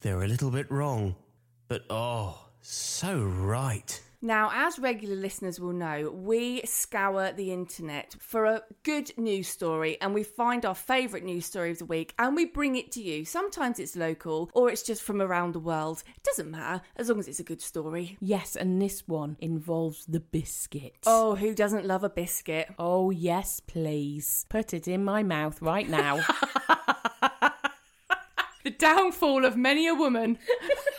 They're 0.00 0.22
a 0.22 0.28
little 0.28 0.50
bit 0.50 0.70
wrong, 0.70 1.16
but 1.68 1.84
oh, 1.90 2.48
so 2.60 3.22
right. 3.22 4.00
Now, 4.24 4.50
as 4.54 4.78
regular 4.78 5.16
listeners 5.16 5.60
will 5.60 5.74
know, 5.74 6.10
we 6.10 6.62
scour 6.64 7.32
the 7.32 7.52
internet 7.52 8.16
for 8.18 8.46
a 8.46 8.62
good 8.82 9.12
news 9.18 9.48
story 9.48 9.98
and 10.00 10.14
we 10.14 10.22
find 10.22 10.64
our 10.64 10.74
favourite 10.74 11.26
news 11.26 11.44
story 11.44 11.72
of 11.72 11.78
the 11.78 11.84
week 11.84 12.14
and 12.18 12.34
we 12.34 12.46
bring 12.46 12.74
it 12.76 12.90
to 12.92 13.02
you. 13.02 13.26
Sometimes 13.26 13.78
it's 13.78 13.94
local 13.94 14.50
or 14.54 14.70
it's 14.70 14.82
just 14.82 15.02
from 15.02 15.20
around 15.20 15.52
the 15.52 15.60
world. 15.60 16.02
It 16.16 16.22
doesn't 16.22 16.50
matter 16.50 16.80
as 16.96 17.10
long 17.10 17.18
as 17.18 17.28
it's 17.28 17.38
a 17.38 17.44
good 17.44 17.60
story. 17.60 18.16
Yes, 18.18 18.56
and 18.56 18.80
this 18.80 19.06
one 19.06 19.36
involves 19.42 20.06
the 20.06 20.20
biscuit. 20.20 20.96
Oh, 21.04 21.34
who 21.34 21.54
doesn't 21.54 21.84
love 21.84 22.02
a 22.02 22.08
biscuit? 22.08 22.68
Oh, 22.78 23.10
yes, 23.10 23.60
please. 23.60 24.46
Put 24.48 24.72
it 24.72 24.88
in 24.88 25.04
my 25.04 25.22
mouth 25.22 25.60
right 25.60 25.86
now. 25.86 26.24
The 28.64 28.70
downfall 28.70 29.44
of 29.44 29.58
many 29.58 29.86
a 29.86 29.94
woman. 29.94 30.38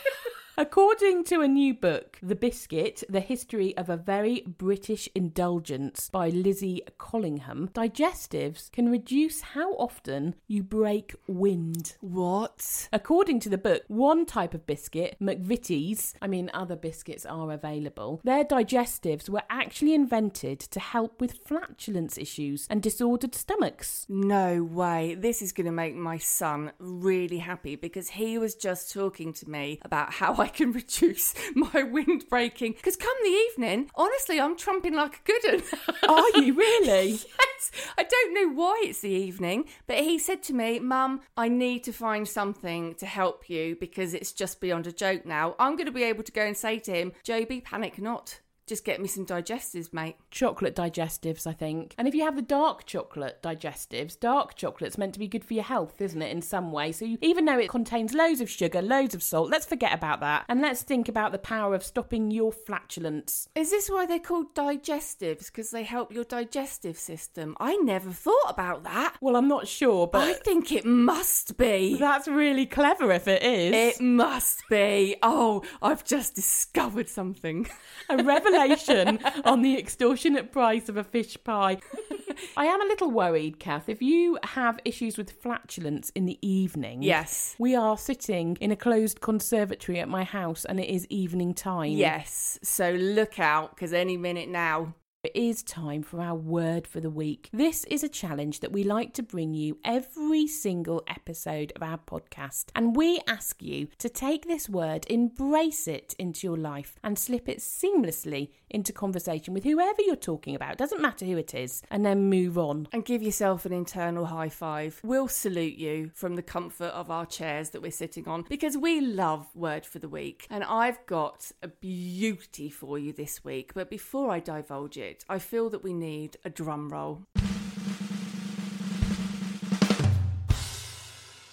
According 0.58 1.24
to 1.24 1.42
a 1.42 1.48
new 1.48 1.74
book, 1.74 2.18
The 2.22 2.34
Biscuit 2.34 3.04
The 3.10 3.20
History 3.20 3.76
of 3.76 3.90
a 3.90 3.96
Very 3.98 4.40
British 4.40 5.06
Indulgence 5.14 6.08
by 6.08 6.30
Lizzie 6.30 6.80
Collingham, 6.96 7.68
digestives 7.74 8.72
can 8.72 8.88
reduce 8.88 9.42
how 9.42 9.74
often 9.74 10.34
you 10.48 10.62
break 10.62 11.14
wind. 11.26 11.96
What? 12.00 12.88
According 12.90 13.40
to 13.40 13.50
the 13.50 13.58
book, 13.58 13.82
one 13.88 14.24
type 14.24 14.54
of 14.54 14.66
biscuit, 14.66 15.18
McVitie's, 15.20 16.14
I 16.22 16.26
mean, 16.26 16.50
other 16.54 16.74
biscuits 16.74 17.26
are 17.26 17.52
available, 17.52 18.22
their 18.24 18.42
digestives 18.42 19.28
were 19.28 19.42
actually 19.50 19.92
invented 19.92 20.58
to 20.60 20.80
help 20.80 21.20
with 21.20 21.40
flatulence 21.44 22.16
issues 22.16 22.66
and 22.70 22.82
disordered 22.82 23.34
stomachs. 23.34 24.06
No 24.08 24.62
way. 24.62 25.16
This 25.16 25.42
is 25.42 25.52
going 25.52 25.66
to 25.66 25.70
make 25.70 25.94
my 25.94 26.16
son 26.16 26.72
really 26.78 27.40
happy 27.40 27.76
because 27.76 28.08
he 28.08 28.38
was 28.38 28.54
just 28.54 28.90
talking 28.90 29.34
to 29.34 29.50
me 29.50 29.80
about 29.82 30.14
how 30.14 30.34
I 30.38 30.45
can 30.46 30.72
reduce 30.72 31.34
my 31.54 31.82
wind 31.82 32.24
breaking. 32.28 32.72
Because 32.72 32.96
come 32.96 33.16
the 33.22 33.30
evening, 33.30 33.90
honestly, 33.94 34.40
I'm 34.40 34.56
trumping 34.56 34.94
like 34.94 35.20
a 35.20 35.32
good 35.32 35.62
one. 35.62 36.08
Are 36.08 36.40
you 36.40 36.54
really? 36.54 37.10
yes. 37.10 37.70
I 37.98 38.04
don't 38.04 38.34
know 38.34 38.54
why 38.54 38.82
it's 38.84 39.00
the 39.00 39.10
evening, 39.10 39.64
but 39.86 39.98
he 39.98 40.18
said 40.18 40.42
to 40.44 40.54
me, 40.54 40.78
Mum, 40.78 41.20
I 41.36 41.48
need 41.48 41.84
to 41.84 41.92
find 41.92 42.26
something 42.26 42.94
to 42.96 43.06
help 43.06 43.48
you 43.48 43.76
because 43.78 44.14
it's 44.14 44.32
just 44.32 44.60
beyond 44.60 44.86
a 44.86 44.92
joke 44.92 45.26
now. 45.26 45.54
I'm 45.58 45.76
going 45.76 45.86
to 45.86 45.92
be 45.92 46.04
able 46.04 46.22
to 46.24 46.32
go 46.32 46.42
and 46.42 46.56
say 46.56 46.78
to 46.80 46.92
him, 46.92 47.12
Joby, 47.24 47.60
panic 47.60 48.00
not. 48.00 48.40
Just 48.66 48.84
get 48.84 49.00
me 49.00 49.06
some 49.06 49.24
digestives, 49.24 49.92
mate. 49.92 50.16
chocolate 50.28 50.74
digestives, 50.74 51.46
I 51.46 51.52
think. 51.52 51.94
And 51.96 52.08
if 52.08 52.14
you 52.16 52.24
have 52.24 52.34
the 52.34 52.42
dark 52.42 52.84
chocolate 52.84 53.40
digestives, 53.40 54.18
dark 54.18 54.56
chocolate's 54.56 54.98
meant 54.98 55.12
to 55.12 55.20
be 55.20 55.28
good 55.28 55.44
for 55.44 55.54
your 55.54 55.62
health, 55.62 56.00
isn't 56.00 56.20
it, 56.20 56.32
in 56.32 56.42
some 56.42 56.72
way? 56.72 56.90
So 56.90 57.04
you, 57.04 57.16
even 57.20 57.44
though 57.44 57.60
it 57.60 57.68
contains 57.68 58.12
loads 58.12 58.40
of 58.40 58.50
sugar, 58.50 58.82
loads 58.82 59.14
of 59.14 59.22
salt, 59.22 59.50
let's 59.50 59.66
forget 59.66 59.94
about 59.94 60.18
that. 60.18 60.46
And 60.48 60.60
let's 60.60 60.82
think 60.82 61.08
about 61.08 61.30
the 61.30 61.38
power 61.38 61.76
of 61.76 61.84
stopping 61.84 62.32
your 62.32 62.50
flatulence. 62.50 63.48
Is 63.54 63.70
this 63.70 63.88
why 63.88 64.04
they're 64.04 64.18
called 64.18 64.52
digestives? 64.56 65.46
Because 65.46 65.70
they 65.70 65.84
help 65.84 66.12
your 66.12 66.24
digestive 66.24 66.98
system? 66.98 67.56
I 67.60 67.76
never 67.76 68.10
thought 68.10 68.50
about 68.50 68.82
that. 68.82 69.14
Well, 69.20 69.36
I'm 69.36 69.46
not 69.46 69.68
sure, 69.68 70.08
but. 70.08 70.22
I 70.22 70.32
think 70.32 70.72
it 70.72 70.84
must 70.84 71.56
be. 71.56 71.98
that's 72.00 72.26
really 72.26 72.66
clever 72.66 73.12
if 73.12 73.28
it 73.28 73.44
is. 73.44 73.96
It 73.96 74.02
must 74.02 74.64
be. 74.68 75.14
Oh, 75.22 75.62
I've 75.80 76.04
just 76.04 76.34
discovered 76.34 77.08
something. 77.08 77.68
a 78.08 78.16
revelation 78.24 78.55
on 79.44 79.62
the 79.62 79.78
extortionate 79.78 80.52
price 80.52 80.88
of 80.88 80.96
a 80.96 81.04
fish 81.04 81.36
pie. 81.44 81.78
I 82.56 82.66
am 82.66 82.82
a 82.82 82.84
little 82.84 83.10
worried, 83.10 83.58
Kath, 83.58 83.88
if 83.88 84.02
you 84.02 84.38
have 84.42 84.78
issues 84.84 85.16
with 85.16 85.30
flatulence 85.30 86.10
in 86.10 86.26
the 86.26 86.38
evening. 86.46 87.02
Yes. 87.02 87.54
We 87.58 87.74
are 87.74 87.96
sitting 87.96 88.56
in 88.60 88.70
a 88.70 88.76
closed 88.76 89.20
conservatory 89.20 90.00
at 90.00 90.08
my 90.08 90.24
house 90.24 90.64
and 90.64 90.78
it 90.80 90.88
is 90.88 91.06
evening 91.08 91.54
time. 91.54 91.92
Yes. 91.92 92.58
So 92.62 92.90
look 92.92 93.38
out, 93.38 93.74
because 93.74 93.92
any 93.92 94.16
minute 94.16 94.48
now. 94.48 94.94
It 95.22 95.34
is 95.34 95.64
time 95.64 96.04
for 96.04 96.20
our 96.20 96.36
word 96.36 96.86
for 96.86 97.00
the 97.00 97.10
week. 97.10 97.48
This 97.52 97.82
is 97.86 98.04
a 98.04 98.08
challenge 98.08 98.60
that 98.60 98.70
we 98.70 98.84
like 98.84 99.12
to 99.14 99.24
bring 99.24 99.54
you 99.54 99.76
every 99.84 100.46
single 100.46 101.02
episode 101.08 101.72
of 101.74 101.82
our 101.82 101.98
podcast. 101.98 102.66
And 102.76 102.94
we 102.94 103.20
ask 103.26 103.60
you 103.60 103.88
to 103.98 104.08
take 104.08 104.46
this 104.46 104.68
word, 104.68 105.04
embrace 105.10 105.88
it 105.88 106.14
into 106.16 106.46
your 106.46 106.56
life, 106.56 107.00
and 107.02 107.18
slip 107.18 107.48
it 107.48 107.58
seamlessly 107.58 108.50
into 108.70 108.92
conversation 108.92 109.52
with 109.52 109.64
whoever 109.64 110.00
you're 110.02 110.14
talking 110.14 110.54
about. 110.54 110.76
Doesn't 110.76 111.02
matter 111.02 111.24
who 111.24 111.36
it 111.36 111.54
is, 111.54 111.82
and 111.90 112.06
then 112.06 112.30
move 112.30 112.56
on. 112.56 112.86
And 112.92 113.04
give 113.04 113.22
yourself 113.22 113.66
an 113.66 113.72
internal 113.72 114.26
high 114.26 114.48
five. 114.48 115.00
We'll 115.02 115.26
salute 115.26 115.76
you 115.76 116.12
from 116.14 116.36
the 116.36 116.42
comfort 116.42 116.92
of 116.92 117.10
our 117.10 117.26
chairs 117.26 117.70
that 117.70 117.82
we're 117.82 117.90
sitting 117.90 118.28
on 118.28 118.44
because 118.48 118.76
we 118.76 119.00
love 119.00 119.48
Word 119.56 119.86
for 119.86 119.98
the 119.98 120.08
Week. 120.08 120.46
And 120.50 120.62
I've 120.62 121.04
got 121.06 121.50
a 121.64 121.68
beauty 121.68 122.70
for 122.70 122.96
you 122.96 123.12
this 123.12 123.44
week. 123.44 123.74
But 123.74 123.90
before 123.90 124.30
I 124.30 124.38
divulge 124.38 124.96
it, 124.96 125.15
I 125.28 125.38
feel 125.38 125.70
that 125.70 125.82
we 125.82 125.92
need 125.92 126.36
a 126.44 126.50
drum 126.50 126.88
roll. 126.88 127.22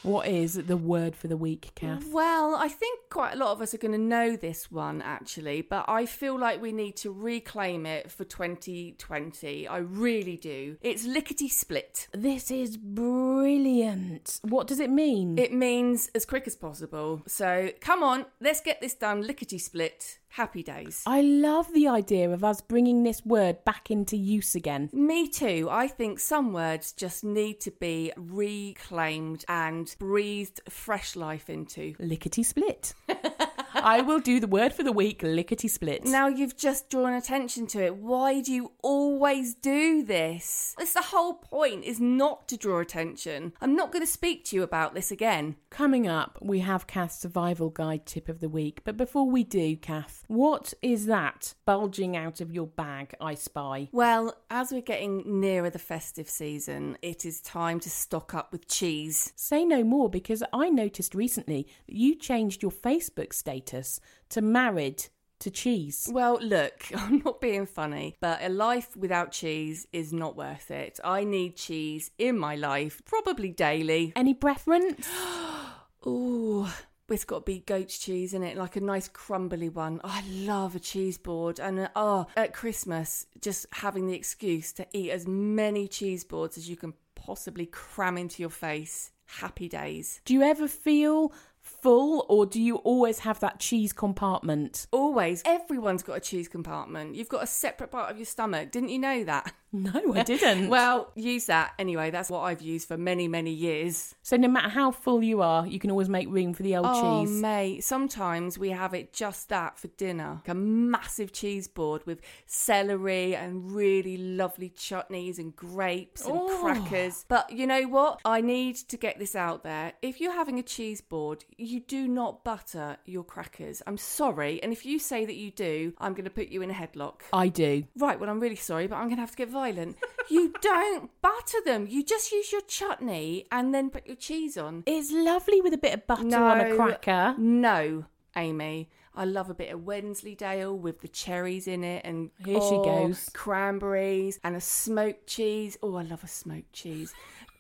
What 0.04 0.28
is 0.28 0.56
the 0.56 0.76
word 0.76 1.16
for 1.16 1.30
the 1.30 1.38
week, 1.38 1.72
Kath? 1.76 2.06
Well, 2.12 2.56
I 2.56 2.68
think 2.68 3.00
quite 3.10 3.36
a 3.36 3.38
lot 3.38 3.52
of 3.52 3.62
us 3.62 3.74
are 3.74 3.78
going 3.78 3.94
to 3.94 3.98
know 3.98 4.36
this 4.36 4.70
one 4.70 5.02
actually, 5.02 5.62
but 5.62 5.86
I 5.88 6.06
feel 6.06 6.38
like 6.38 6.62
we 6.62 6.74
need 6.74 6.98
to 6.98 7.12
reclaim 7.12 7.86
it 7.86 8.12
for 8.12 8.26
2020. 8.26 9.66
I 9.66 9.78
really 9.78 10.36
do. 10.36 10.76
It's 10.82 11.06
lickety 11.06 11.48
split. 11.48 12.10
This 12.12 12.52
is 12.52 12.76
brilliant. 12.76 14.42
What 14.42 14.68
does 14.68 14.82
it 14.82 14.90
mean? 14.90 15.40
It 15.40 15.54
means 15.54 16.10
as 16.14 16.26
quick 16.26 16.48
as 16.48 16.56
possible. 16.58 17.24
So 17.26 17.72
come 17.80 18.04
on, 18.04 18.26
let's 18.42 18.60
get 18.60 18.82
this 18.82 18.96
done 18.96 19.26
lickety 19.26 19.58
split. 19.58 20.20
Happy 20.34 20.64
days. 20.64 21.04
I 21.06 21.22
love 21.22 21.72
the 21.76 21.88
idea 21.88 22.32
of 22.32 22.44
us 22.44 22.60
bringing 22.60 23.04
this 23.04 23.24
word 23.24 23.64
back 23.66 23.92
into 23.92 24.18
use 24.18 24.56
again. 24.56 24.90
Me 24.92 25.28
too. 25.28 25.68
I 25.70 25.88
think 25.88 26.20
some 26.20 26.54
words 26.54 26.92
just 26.92 27.24
need 27.24 27.60
to 27.62 27.70
be 27.70 28.12
reclaimed 28.18 29.46
and 29.48 29.96
breathed 30.00 30.62
fresh 30.68 31.16
life 31.16 31.52
into. 31.52 31.94
Lickety 32.00 32.42
split. 32.42 32.96
I 33.76 34.02
will 34.02 34.20
do 34.20 34.40
the 34.40 34.48
word 34.48 34.74
for 34.74 34.84
the 34.84 34.92
week, 34.92 35.22
lickety 35.24 35.68
split. 35.68 36.06
Now 36.06 36.28
you've 36.28 36.56
just 36.56 36.90
drawn 36.90 37.14
attention 37.14 37.66
to 37.68 37.84
it. 37.84 37.96
Why 37.96 38.42
do 38.42 38.52
you 38.52 38.72
always 38.84 39.56
do 39.56 40.04
this? 40.04 40.76
That's 40.78 40.94
the 40.94 41.02
whole 41.02 41.36
point 41.36 41.84
is 41.84 42.00
not 42.00 42.48
to 42.50 42.58
draw 42.58 42.80
attention. 42.80 43.54
I'm 43.62 43.76
not 43.76 43.92
going 43.92 44.06
to 44.06 44.12
speak 44.12 44.46
to 44.46 44.56
you 44.56 44.64
about 44.64 44.94
this 44.94 45.10
again. 45.12 45.56
Coming 45.70 46.08
up, 46.08 46.38
we 46.42 46.60
have 46.60 46.86
Kath's 46.86 47.20
survival 47.20 47.70
guide 47.70 48.06
tip 48.06 48.30
of 48.30 48.42
the 48.42 48.50
week. 48.50 48.82
But 48.84 48.98
before 48.98 49.28
we 49.28 49.44
do, 49.44 49.76
Kath, 49.76 50.24
what 50.28 50.74
is 50.82 51.08
that 51.08 51.56
bulging 51.66 52.16
out 52.16 52.42
of 52.42 52.52
your 52.52 52.68
bag 52.68 53.16
I 53.20 53.34
spy? 53.34 53.90
Well, 53.92 54.36
as 54.52 54.72
we're 54.72 54.82
getting 54.82 55.40
nearer 55.40 55.72
the 55.72 55.80
festive 55.80 56.30
season, 56.30 56.98
it 57.02 57.26
is 57.26 57.42
time 57.42 57.80
to 57.82 57.90
stock 57.90 58.36
up 58.36 58.52
with 58.52 58.68
cheese. 58.68 59.34
Say 59.36 59.66
no 59.66 59.84
more 59.84 60.10
because 60.10 60.44
I 60.54 60.70
noticed 60.70 61.16
recently 61.16 61.68
that 61.88 61.96
you 61.96 62.16
changed 62.16 62.62
your 62.62 62.72
Facebook 62.72 63.34
status 63.34 63.63
to 63.66 64.42
married 64.42 65.06
to 65.44 65.52
cheese. 65.52 66.10
Well, 66.12 66.40
look, 66.42 66.86
I'm 66.96 67.22
not 67.24 67.42
being 67.42 67.66
funny, 67.66 68.18
but 68.20 68.42
a 68.42 68.50
life 68.50 68.96
without 68.96 69.32
cheese 69.32 69.88
is 69.92 70.12
not 70.14 70.36
worth 70.36 70.72
it. 70.72 71.00
I 71.04 71.24
need 71.24 71.56
cheese 71.56 72.12
in 72.18 72.38
my 72.38 72.56
life, 72.56 73.02
probably 73.06 73.52
daily. 73.52 74.14
Any 74.16 74.34
preference? 74.34 75.08
Ooh, 76.08 76.68
it's 77.10 77.26
got 77.26 77.46
to 77.46 77.52
be 77.52 77.60
goat's 77.60 77.98
cheese 77.98 78.34
in 78.34 78.44
it, 78.44 78.58
like 78.58 78.76
a 78.76 78.82
nice 78.82 79.08
crumbly 79.08 79.70
one. 79.70 80.00
Oh, 80.04 80.10
I 80.10 80.24
love 80.30 80.76
a 80.76 80.80
cheese 80.80 81.18
board, 81.18 81.60
and 81.60 81.80
uh, 81.80 81.90
oh, 81.96 82.28
at 82.36 82.54
Christmas, 82.54 83.28
just 83.42 83.66
having 83.72 84.08
the 84.08 84.16
excuse 84.16 84.72
to 84.74 84.88
eat 84.94 85.12
as 85.12 85.28
many 85.28 85.88
cheese 85.88 86.24
boards 86.24 86.58
as 86.58 86.70
you 86.70 86.78
can 86.78 86.94
possibly 87.16 87.66
cram 87.66 88.18
into 88.18 88.42
your 88.42 88.50
face. 88.50 89.12
Happy 89.26 89.68
days. 89.68 90.22
Do 90.26 90.34
you 90.34 90.44
ever 90.44 90.68
feel 90.68 91.34
full 91.84 92.26
or 92.30 92.46
do 92.46 92.62
you 92.62 92.78
always 92.78 93.20
have 93.20 93.42
that 93.42 93.60
cheese 93.60 93.92
compartment? 93.92 94.88
Always, 94.92 95.44
everyone's 95.46 96.02
got 96.02 96.18
a 96.18 96.22
cheese 96.22 96.48
compartment. 96.48 97.16
You've 97.16 97.30
got 97.30 97.44
a 97.44 97.48
separate 97.48 97.92
part 97.92 98.10
of 98.10 98.18
your 98.18 98.26
stomach. 98.26 98.72
Didn't 98.72 98.90
you 98.90 99.00
know 99.00 99.24
that? 99.26 99.54
No, 99.74 100.14
I 100.16 100.24
didn't. 100.24 100.70
Well, 100.70 101.12
use 101.16 101.48
that 101.48 101.74
anyway. 101.80 102.12
That's 102.12 102.30
what 102.30 102.42
I've 102.42 102.62
used 102.62 102.88
for 102.88 102.96
many, 102.98 103.28
many 103.28 103.52
years. 103.52 104.16
so 104.22 104.38
no 104.38 104.48
matter 104.48 104.70
how 104.70 104.92
full 104.92 105.24
you 105.24 105.42
are, 105.42 105.66
you 105.68 105.80
can 105.80 105.90
always 105.92 106.10
make 106.10 106.28
room 106.30 106.54
for 106.54 106.64
the 106.64 106.76
old 106.78 106.86
cheese. 106.86 107.02
Oh, 107.04 107.26
cheese. 107.26 107.42
mate. 107.42 107.84
Sometimes 107.84 108.58
we 108.58 108.70
have 108.70 108.94
it 108.94 109.12
just 109.14 109.50
that 109.50 109.78
for 109.80 109.88
dinner. 109.90 110.36
Like 110.36 110.50
a 110.50 110.54
massive 110.54 111.32
cheese 111.34 111.68
board 111.68 112.06
with 112.06 112.22
celery 112.46 113.36
and 113.36 113.72
really 113.72 114.16
lovely 114.18 114.70
chutneys 114.70 115.40
and 115.40 115.56
grapes 115.56 116.26
and 116.26 116.38
Oh. 116.38 116.60
crackers. 116.62 117.26
But 117.28 117.52
you 117.52 117.66
know 117.68 117.84
what? 117.84 118.22
I 118.24 118.42
need 118.42 118.76
to 118.90 118.98
get 118.98 119.20
this 119.20 119.36
out 119.36 119.64
there. 119.64 119.94
If 120.02 120.22
you're 120.22 120.34
having 120.34 120.60
a 120.60 120.64
cheese 120.64 121.02
board, 121.02 121.44
you 121.58 121.80
do 121.80 122.08
not 122.08 122.44
butter 122.44 122.98
your 123.06 123.24
crackers. 123.24 123.82
I'm 123.88 123.98
sorry. 123.98 124.62
And 124.62 124.72
if 124.72 124.86
you 124.86 125.00
say 125.00 125.26
that 125.26 125.36
you 125.36 125.52
do, 125.52 125.94
I'm 125.98 126.14
going 126.14 126.26
to 126.26 126.30
put 126.30 126.50
you 126.50 126.62
in 126.62 126.70
a 126.70 126.74
headlock. 126.74 127.22
I 127.34 127.48
do. 127.48 127.84
Right, 127.98 128.20
well, 128.20 128.30
I'm 128.30 128.40
really 128.40 128.56
sorry, 128.56 128.88
but 128.88 128.96
I'm 128.98 129.06
going 129.08 129.18
to 129.18 129.22
have 129.22 129.32
to 129.32 129.38
get 129.38 129.50
violent. 129.64 129.98
You 130.30 130.54
don't 130.62 131.10
butter 131.22 131.60
them. 131.66 131.88
You 131.90 132.04
just 132.04 132.32
use 132.32 132.52
your 132.52 132.62
chutney 132.62 133.46
and 133.52 133.74
then 133.74 133.90
put 133.90 134.08
your 134.08 134.16
cheese 134.16 134.58
on. 134.58 134.84
It's 134.86 135.12
lovely 135.12 135.62
with 135.62 135.74
a 135.74 135.78
bit 135.78 135.94
of 135.94 136.08
butter 136.08 136.36
on 136.38 136.60
a 136.62 136.76
cracker. 136.76 137.36
No, 137.38 138.06
Aimee. 138.36 138.90
I 139.16 139.26
love 139.26 139.50
a 139.50 139.54
bit 139.54 139.72
of 139.72 139.86
Wensleydale 139.86 140.76
with 140.76 141.02
the 141.02 141.08
cherries 141.08 141.68
in 141.68 141.84
it 141.84 142.04
and 142.04 142.32
Here 142.44 142.56
she 142.56 142.76
oh, 142.76 142.84
goes. 142.84 143.30
cranberries 143.34 144.40
and 144.44 144.56
a 144.56 144.62
smoked 144.62 145.28
cheese. 145.28 145.78
Oh, 145.84 145.96
I 145.96 146.04
love 146.04 146.24
a 146.24 146.28
smoked 146.28 146.74
cheese. 146.74 147.14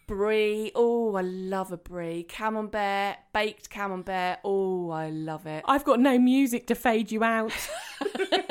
Brie. 0.08 0.72
Oh, 0.76 1.16
I 1.16 1.22
love 1.22 1.72
a 1.72 1.78
brie. 1.78 2.24
Camembert, 2.24 3.18
baked 3.34 3.70
camembert. 3.70 4.40
Oh, 4.44 4.90
I 4.90 5.10
love 5.10 5.46
it. 5.46 5.64
I've 5.68 5.84
got 5.84 6.00
no 6.00 6.18
music 6.18 6.68
to 6.68 6.76
fade 6.76 7.12
you 7.12 7.24
out. 7.24 7.54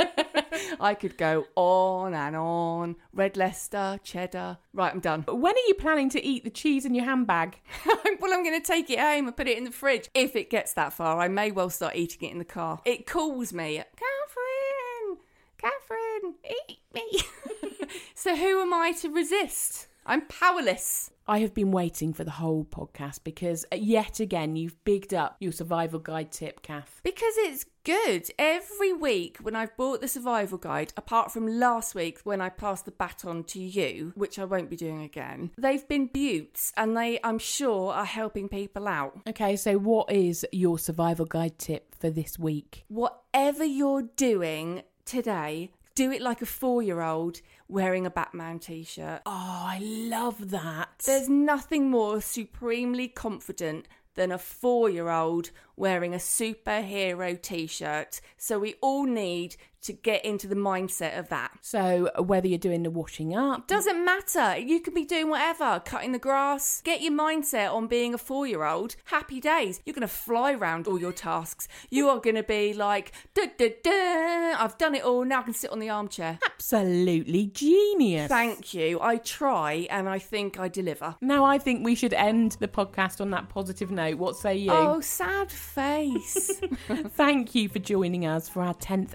I 0.80 0.94
could 0.94 1.16
go 1.16 1.46
on 1.54 2.14
and 2.14 2.36
on. 2.36 2.96
Red 3.12 3.36
Leicester, 3.36 3.98
cheddar. 4.02 4.58
Right, 4.72 4.92
I'm 4.92 5.00
done. 5.00 5.22
But 5.22 5.36
when 5.36 5.54
are 5.54 5.68
you 5.68 5.74
planning 5.74 6.08
to 6.10 6.24
eat 6.24 6.44
the 6.44 6.50
cheese 6.50 6.84
in 6.84 6.94
your 6.94 7.04
handbag? 7.04 7.60
well, 7.86 8.32
I'm 8.32 8.44
going 8.44 8.60
to 8.60 8.66
take 8.66 8.90
it 8.90 8.98
home 8.98 9.26
and 9.26 9.36
put 9.36 9.48
it 9.48 9.58
in 9.58 9.64
the 9.64 9.70
fridge. 9.70 10.08
If 10.14 10.36
it 10.36 10.50
gets 10.50 10.72
that 10.74 10.92
far, 10.92 11.20
I 11.20 11.28
may 11.28 11.50
well 11.50 11.70
start 11.70 11.96
eating 11.96 12.28
it 12.28 12.32
in 12.32 12.38
the 12.38 12.44
car. 12.44 12.80
It 12.84 13.06
calls 13.06 13.52
me, 13.52 13.82
Catherine, 13.96 15.18
Catherine, 15.58 16.34
eat 16.68 16.80
me. 16.92 17.88
so 18.14 18.36
who 18.36 18.60
am 18.60 18.74
I 18.74 18.92
to 19.00 19.08
resist? 19.08 19.86
I'm 20.04 20.22
powerless. 20.22 21.11
I 21.26 21.38
have 21.38 21.54
been 21.54 21.70
waiting 21.70 22.12
for 22.12 22.24
the 22.24 22.32
whole 22.32 22.64
podcast 22.64 23.20
because 23.22 23.64
uh, 23.72 23.76
yet 23.76 24.18
again 24.18 24.56
you've 24.56 24.82
bigged 24.84 25.14
up 25.14 25.36
your 25.40 25.52
survival 25.52 26.00
guide 26.00 26.32
tip, 26.32 26.62
Kath. 26.62 27.00
Because 27.04 27.34
it's 27.38 27.64
good. 27.84 28.28
Every 28.38 28.92
week 28.92 29.38
when 29.40 29.54
I've 29.54 29.76
bought 29.76 30.00
the 30.00 30.08
survival 30.08 30.58
guide, 30.58 30.92
apart 30.96 31.32
from 31.32 31.46
last 31.46 31.94
week 31.94 32.20
when 32.24 32.40
I 32.40 32.48
passed 32.48 32.86
the 32.86 32.90
baton 32.90 33.44
to 33.44 33.60
you, 33.60 34.12
which 34.16 34.38
I 34.38 34.44
won't 34.44 34.70
be 34.70 34.76
doing 34.76 35.02
again, 35.02 35.52
they've 35.56 35.86
been 35.86 36.08
buttes 36.08 36.72
and 36.76 36.96
they, 36.96 37.20
I'm 37.22 37.38
sure, 37.38 37.92
are 37.92 38.04
helping 38.04 38.48
people 38.48 38.88
out. 38.88 39.20
Okay, 39.28 39.56
so 39.56 39.78
what 39.78 40.10
is 40.10 40.44
your 40.50 40.78
survival 40.78 41.26
guide 41.26 41.58
tip 41.58 41.94
for 41.94 42.10
this 42.10 42.38
week? 42.38 42.84
Whatever 42.88 43.64
you're 43.64 44.02
doing 44.02 44.82
today, 45.04 45.70
do 45.94 46.10
it 46.10 46.22
like 46.22 46.42
a 46.42 46.46
four 46.46 46.82
year 46.82 47.00
old 47.00 47.40
wearing 47.68 48.06
a 48.06 48.10
Batman 48.10 48.58
t 48.58 48.84
shirt. 48.84 49.22
Oh, 49.26 49.64
I 49.66 49.78
love 49.82 50.50
that. 50.50 51.02
There's 51.04 51.28
nothing 51.28 51.90
more 51.90 52.20
supremely 52.20 53.08
confident 53.08 53.88
than 54.14 54.30
a 54.30 54.38
four 54.38 54.90
year 54.90 55.08
old 55.08 55.50
wearing 55.76 56.14
a 56.14 56.18
superhero 56.18 57.40
t 57.40 57.66
shirt. 57.66 58.20
So 58.36 58.58
we 58.58 58.74
all 58.80 59.04
need 59.04 59.56
to 59.82 59.92
get 59.92 60.24
into 60.24 60.46
the 60.46 60.54
mindset 60.54 61.18
of 61.18 61.28
that. 61.28 61.50
so 61.60 62.10
whether 62.18 62.46
you're 62.48 62.58
doing 62.58 62.82
the 62.82 62.90
washing 62.90 63.34
up, 63.34 63.66
Doesn't 63.66 64.04
matter. 64.04 64.56
You 64.58 64.80
could 64.80 64.94
be 64.94 65.04
doing 65.04 65.28
whatever, 65.28 65.82
cutting 65.84 66.12
the 66.12 66.18
grass. 66.18 66.80
Get 66.84 67.02
your 67.02 67.12
mindset 67.12 67.72
on 67.72 67.86
being 67.86 68.14
a 68.14 68.18
four 68.18 68.46
year 68.46 68.64
old. 68.64 68.96
Happy 69.06 69.40
days. 69.40 69.80
You're 69.84 69.94
going 69.94 70.02
to 70.02 70.08
fly 70.08 70.52
around 70.52 70.86
all 70.86 70.98
your 71.00 71.12
tasks. 71.12 71.68
You 71.90 72.08
are 72.08 72.18
going 72.18 72.36
to 72.36 72.42
be 72.42 72.72
like, 72.72 73.12
duh, 73.34 73.46
duh, 73.58 73.70
duh, 73.82 74.56
I've 74.58 74.78
done 74.78 74.94
it 74.94 75.04
all. 75.04 75.24
Now 75.24 75.40
I 75.40 75.42
can 75.42 75.54
sit 75.54 75.70
on 75.70 75.78
the 75.78 75.90
armchair. 75.90 76.38
absolutely 76.46 77.46
genius. 77.46 78.28
Thank 78.28 78.74
you. 78.74 79.00
I 79.00 79.16
try 79.18 79.86
and 79.90 80.08
I 80.08 80.18
think 80.18 80.58
I 80.58 80.68
deliver. 80.68 81.16
Now 81.20 81.44
I 81.44 81.58
think 81.58 81.84
we 81.84 81.94
should 81.94 82.14
end 82.14 82.56
the 82.60 82.68
podcast 82.68 83.20
on 83.20 83.30
that 83.30 83.48
positive 83.48 83.90
note. 83.90 84.18
What 84.18 84.36
say 84.36 84.56
you? 84.56 84.70
Oh, 84.70 85.00
sad 85.00 85.50
face. 85.50 86.60
Thank 86.88 87.54
you 87.54 87.68
for 87.68 87.78
joining 87.78 88.26
us 88.26 88.48
for 88.48 88.62
our 88.62 88.74
10th 88.74 89.10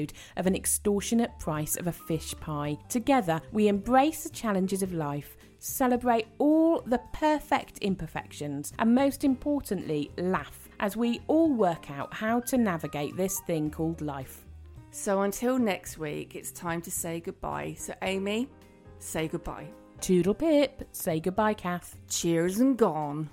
episode 0.00 0.12
of 0.36 0.46
An 0.46 0.54
Extortionate 0.54 1.38
Price 1.38 1.76
of 1.76 1.86
a 1.86 1.92
Fish 1.92 2.34
Pie. 2.40 2.78
Together, 2.88 3.40
we 3.52 3.68
embrace 3.68 4.24
the 4.24 4.30
challenges 4.30 4.82
of 4.82 4.92
life, 4.92 5.36
celebrate 5.58 6.26
all 6.38 6.80
the 6.86 7.00
perfect 7.12 7.78
imperfections, 7.78 8.72
and 8.78 8.94
most 8.94 9.24
importantly, 9.24 10.10
laugh 10.18 10.68
as 10.80 10.96
we 10.96 11.20
all 11.26 11.52
work 11.52 11.90
out 11.90 12.12
how 12.14 12.40
to 12.40 12.56
navigate 12.56 13.16
this 13.16 13.40
thing 13.46 13.70
called 13.70 14.00
life. 14.00 14.46
so 14.92 15.22
until 15.22 15.58
next 15.58 15.98
week, 15.98 16.34
it's 16.34 16.50
time 16.52 16.80
to 16.82 16.90
say 16.90 17.20
goodbye. 17.20 17.74
So, 17.78 17.92
Aimee, 18.02 18.48
say 18.98 19.28
goodbye. 19.28 19.68
Toodle 20.00 20.34
pip, 20.34 20.88
say 20.92 21.20
goodbye, 21.20 21.54
Kath. 21.54 21.96
Cheers 22.08 22.58
and 22.60 22.76
gone. 22.76 23.30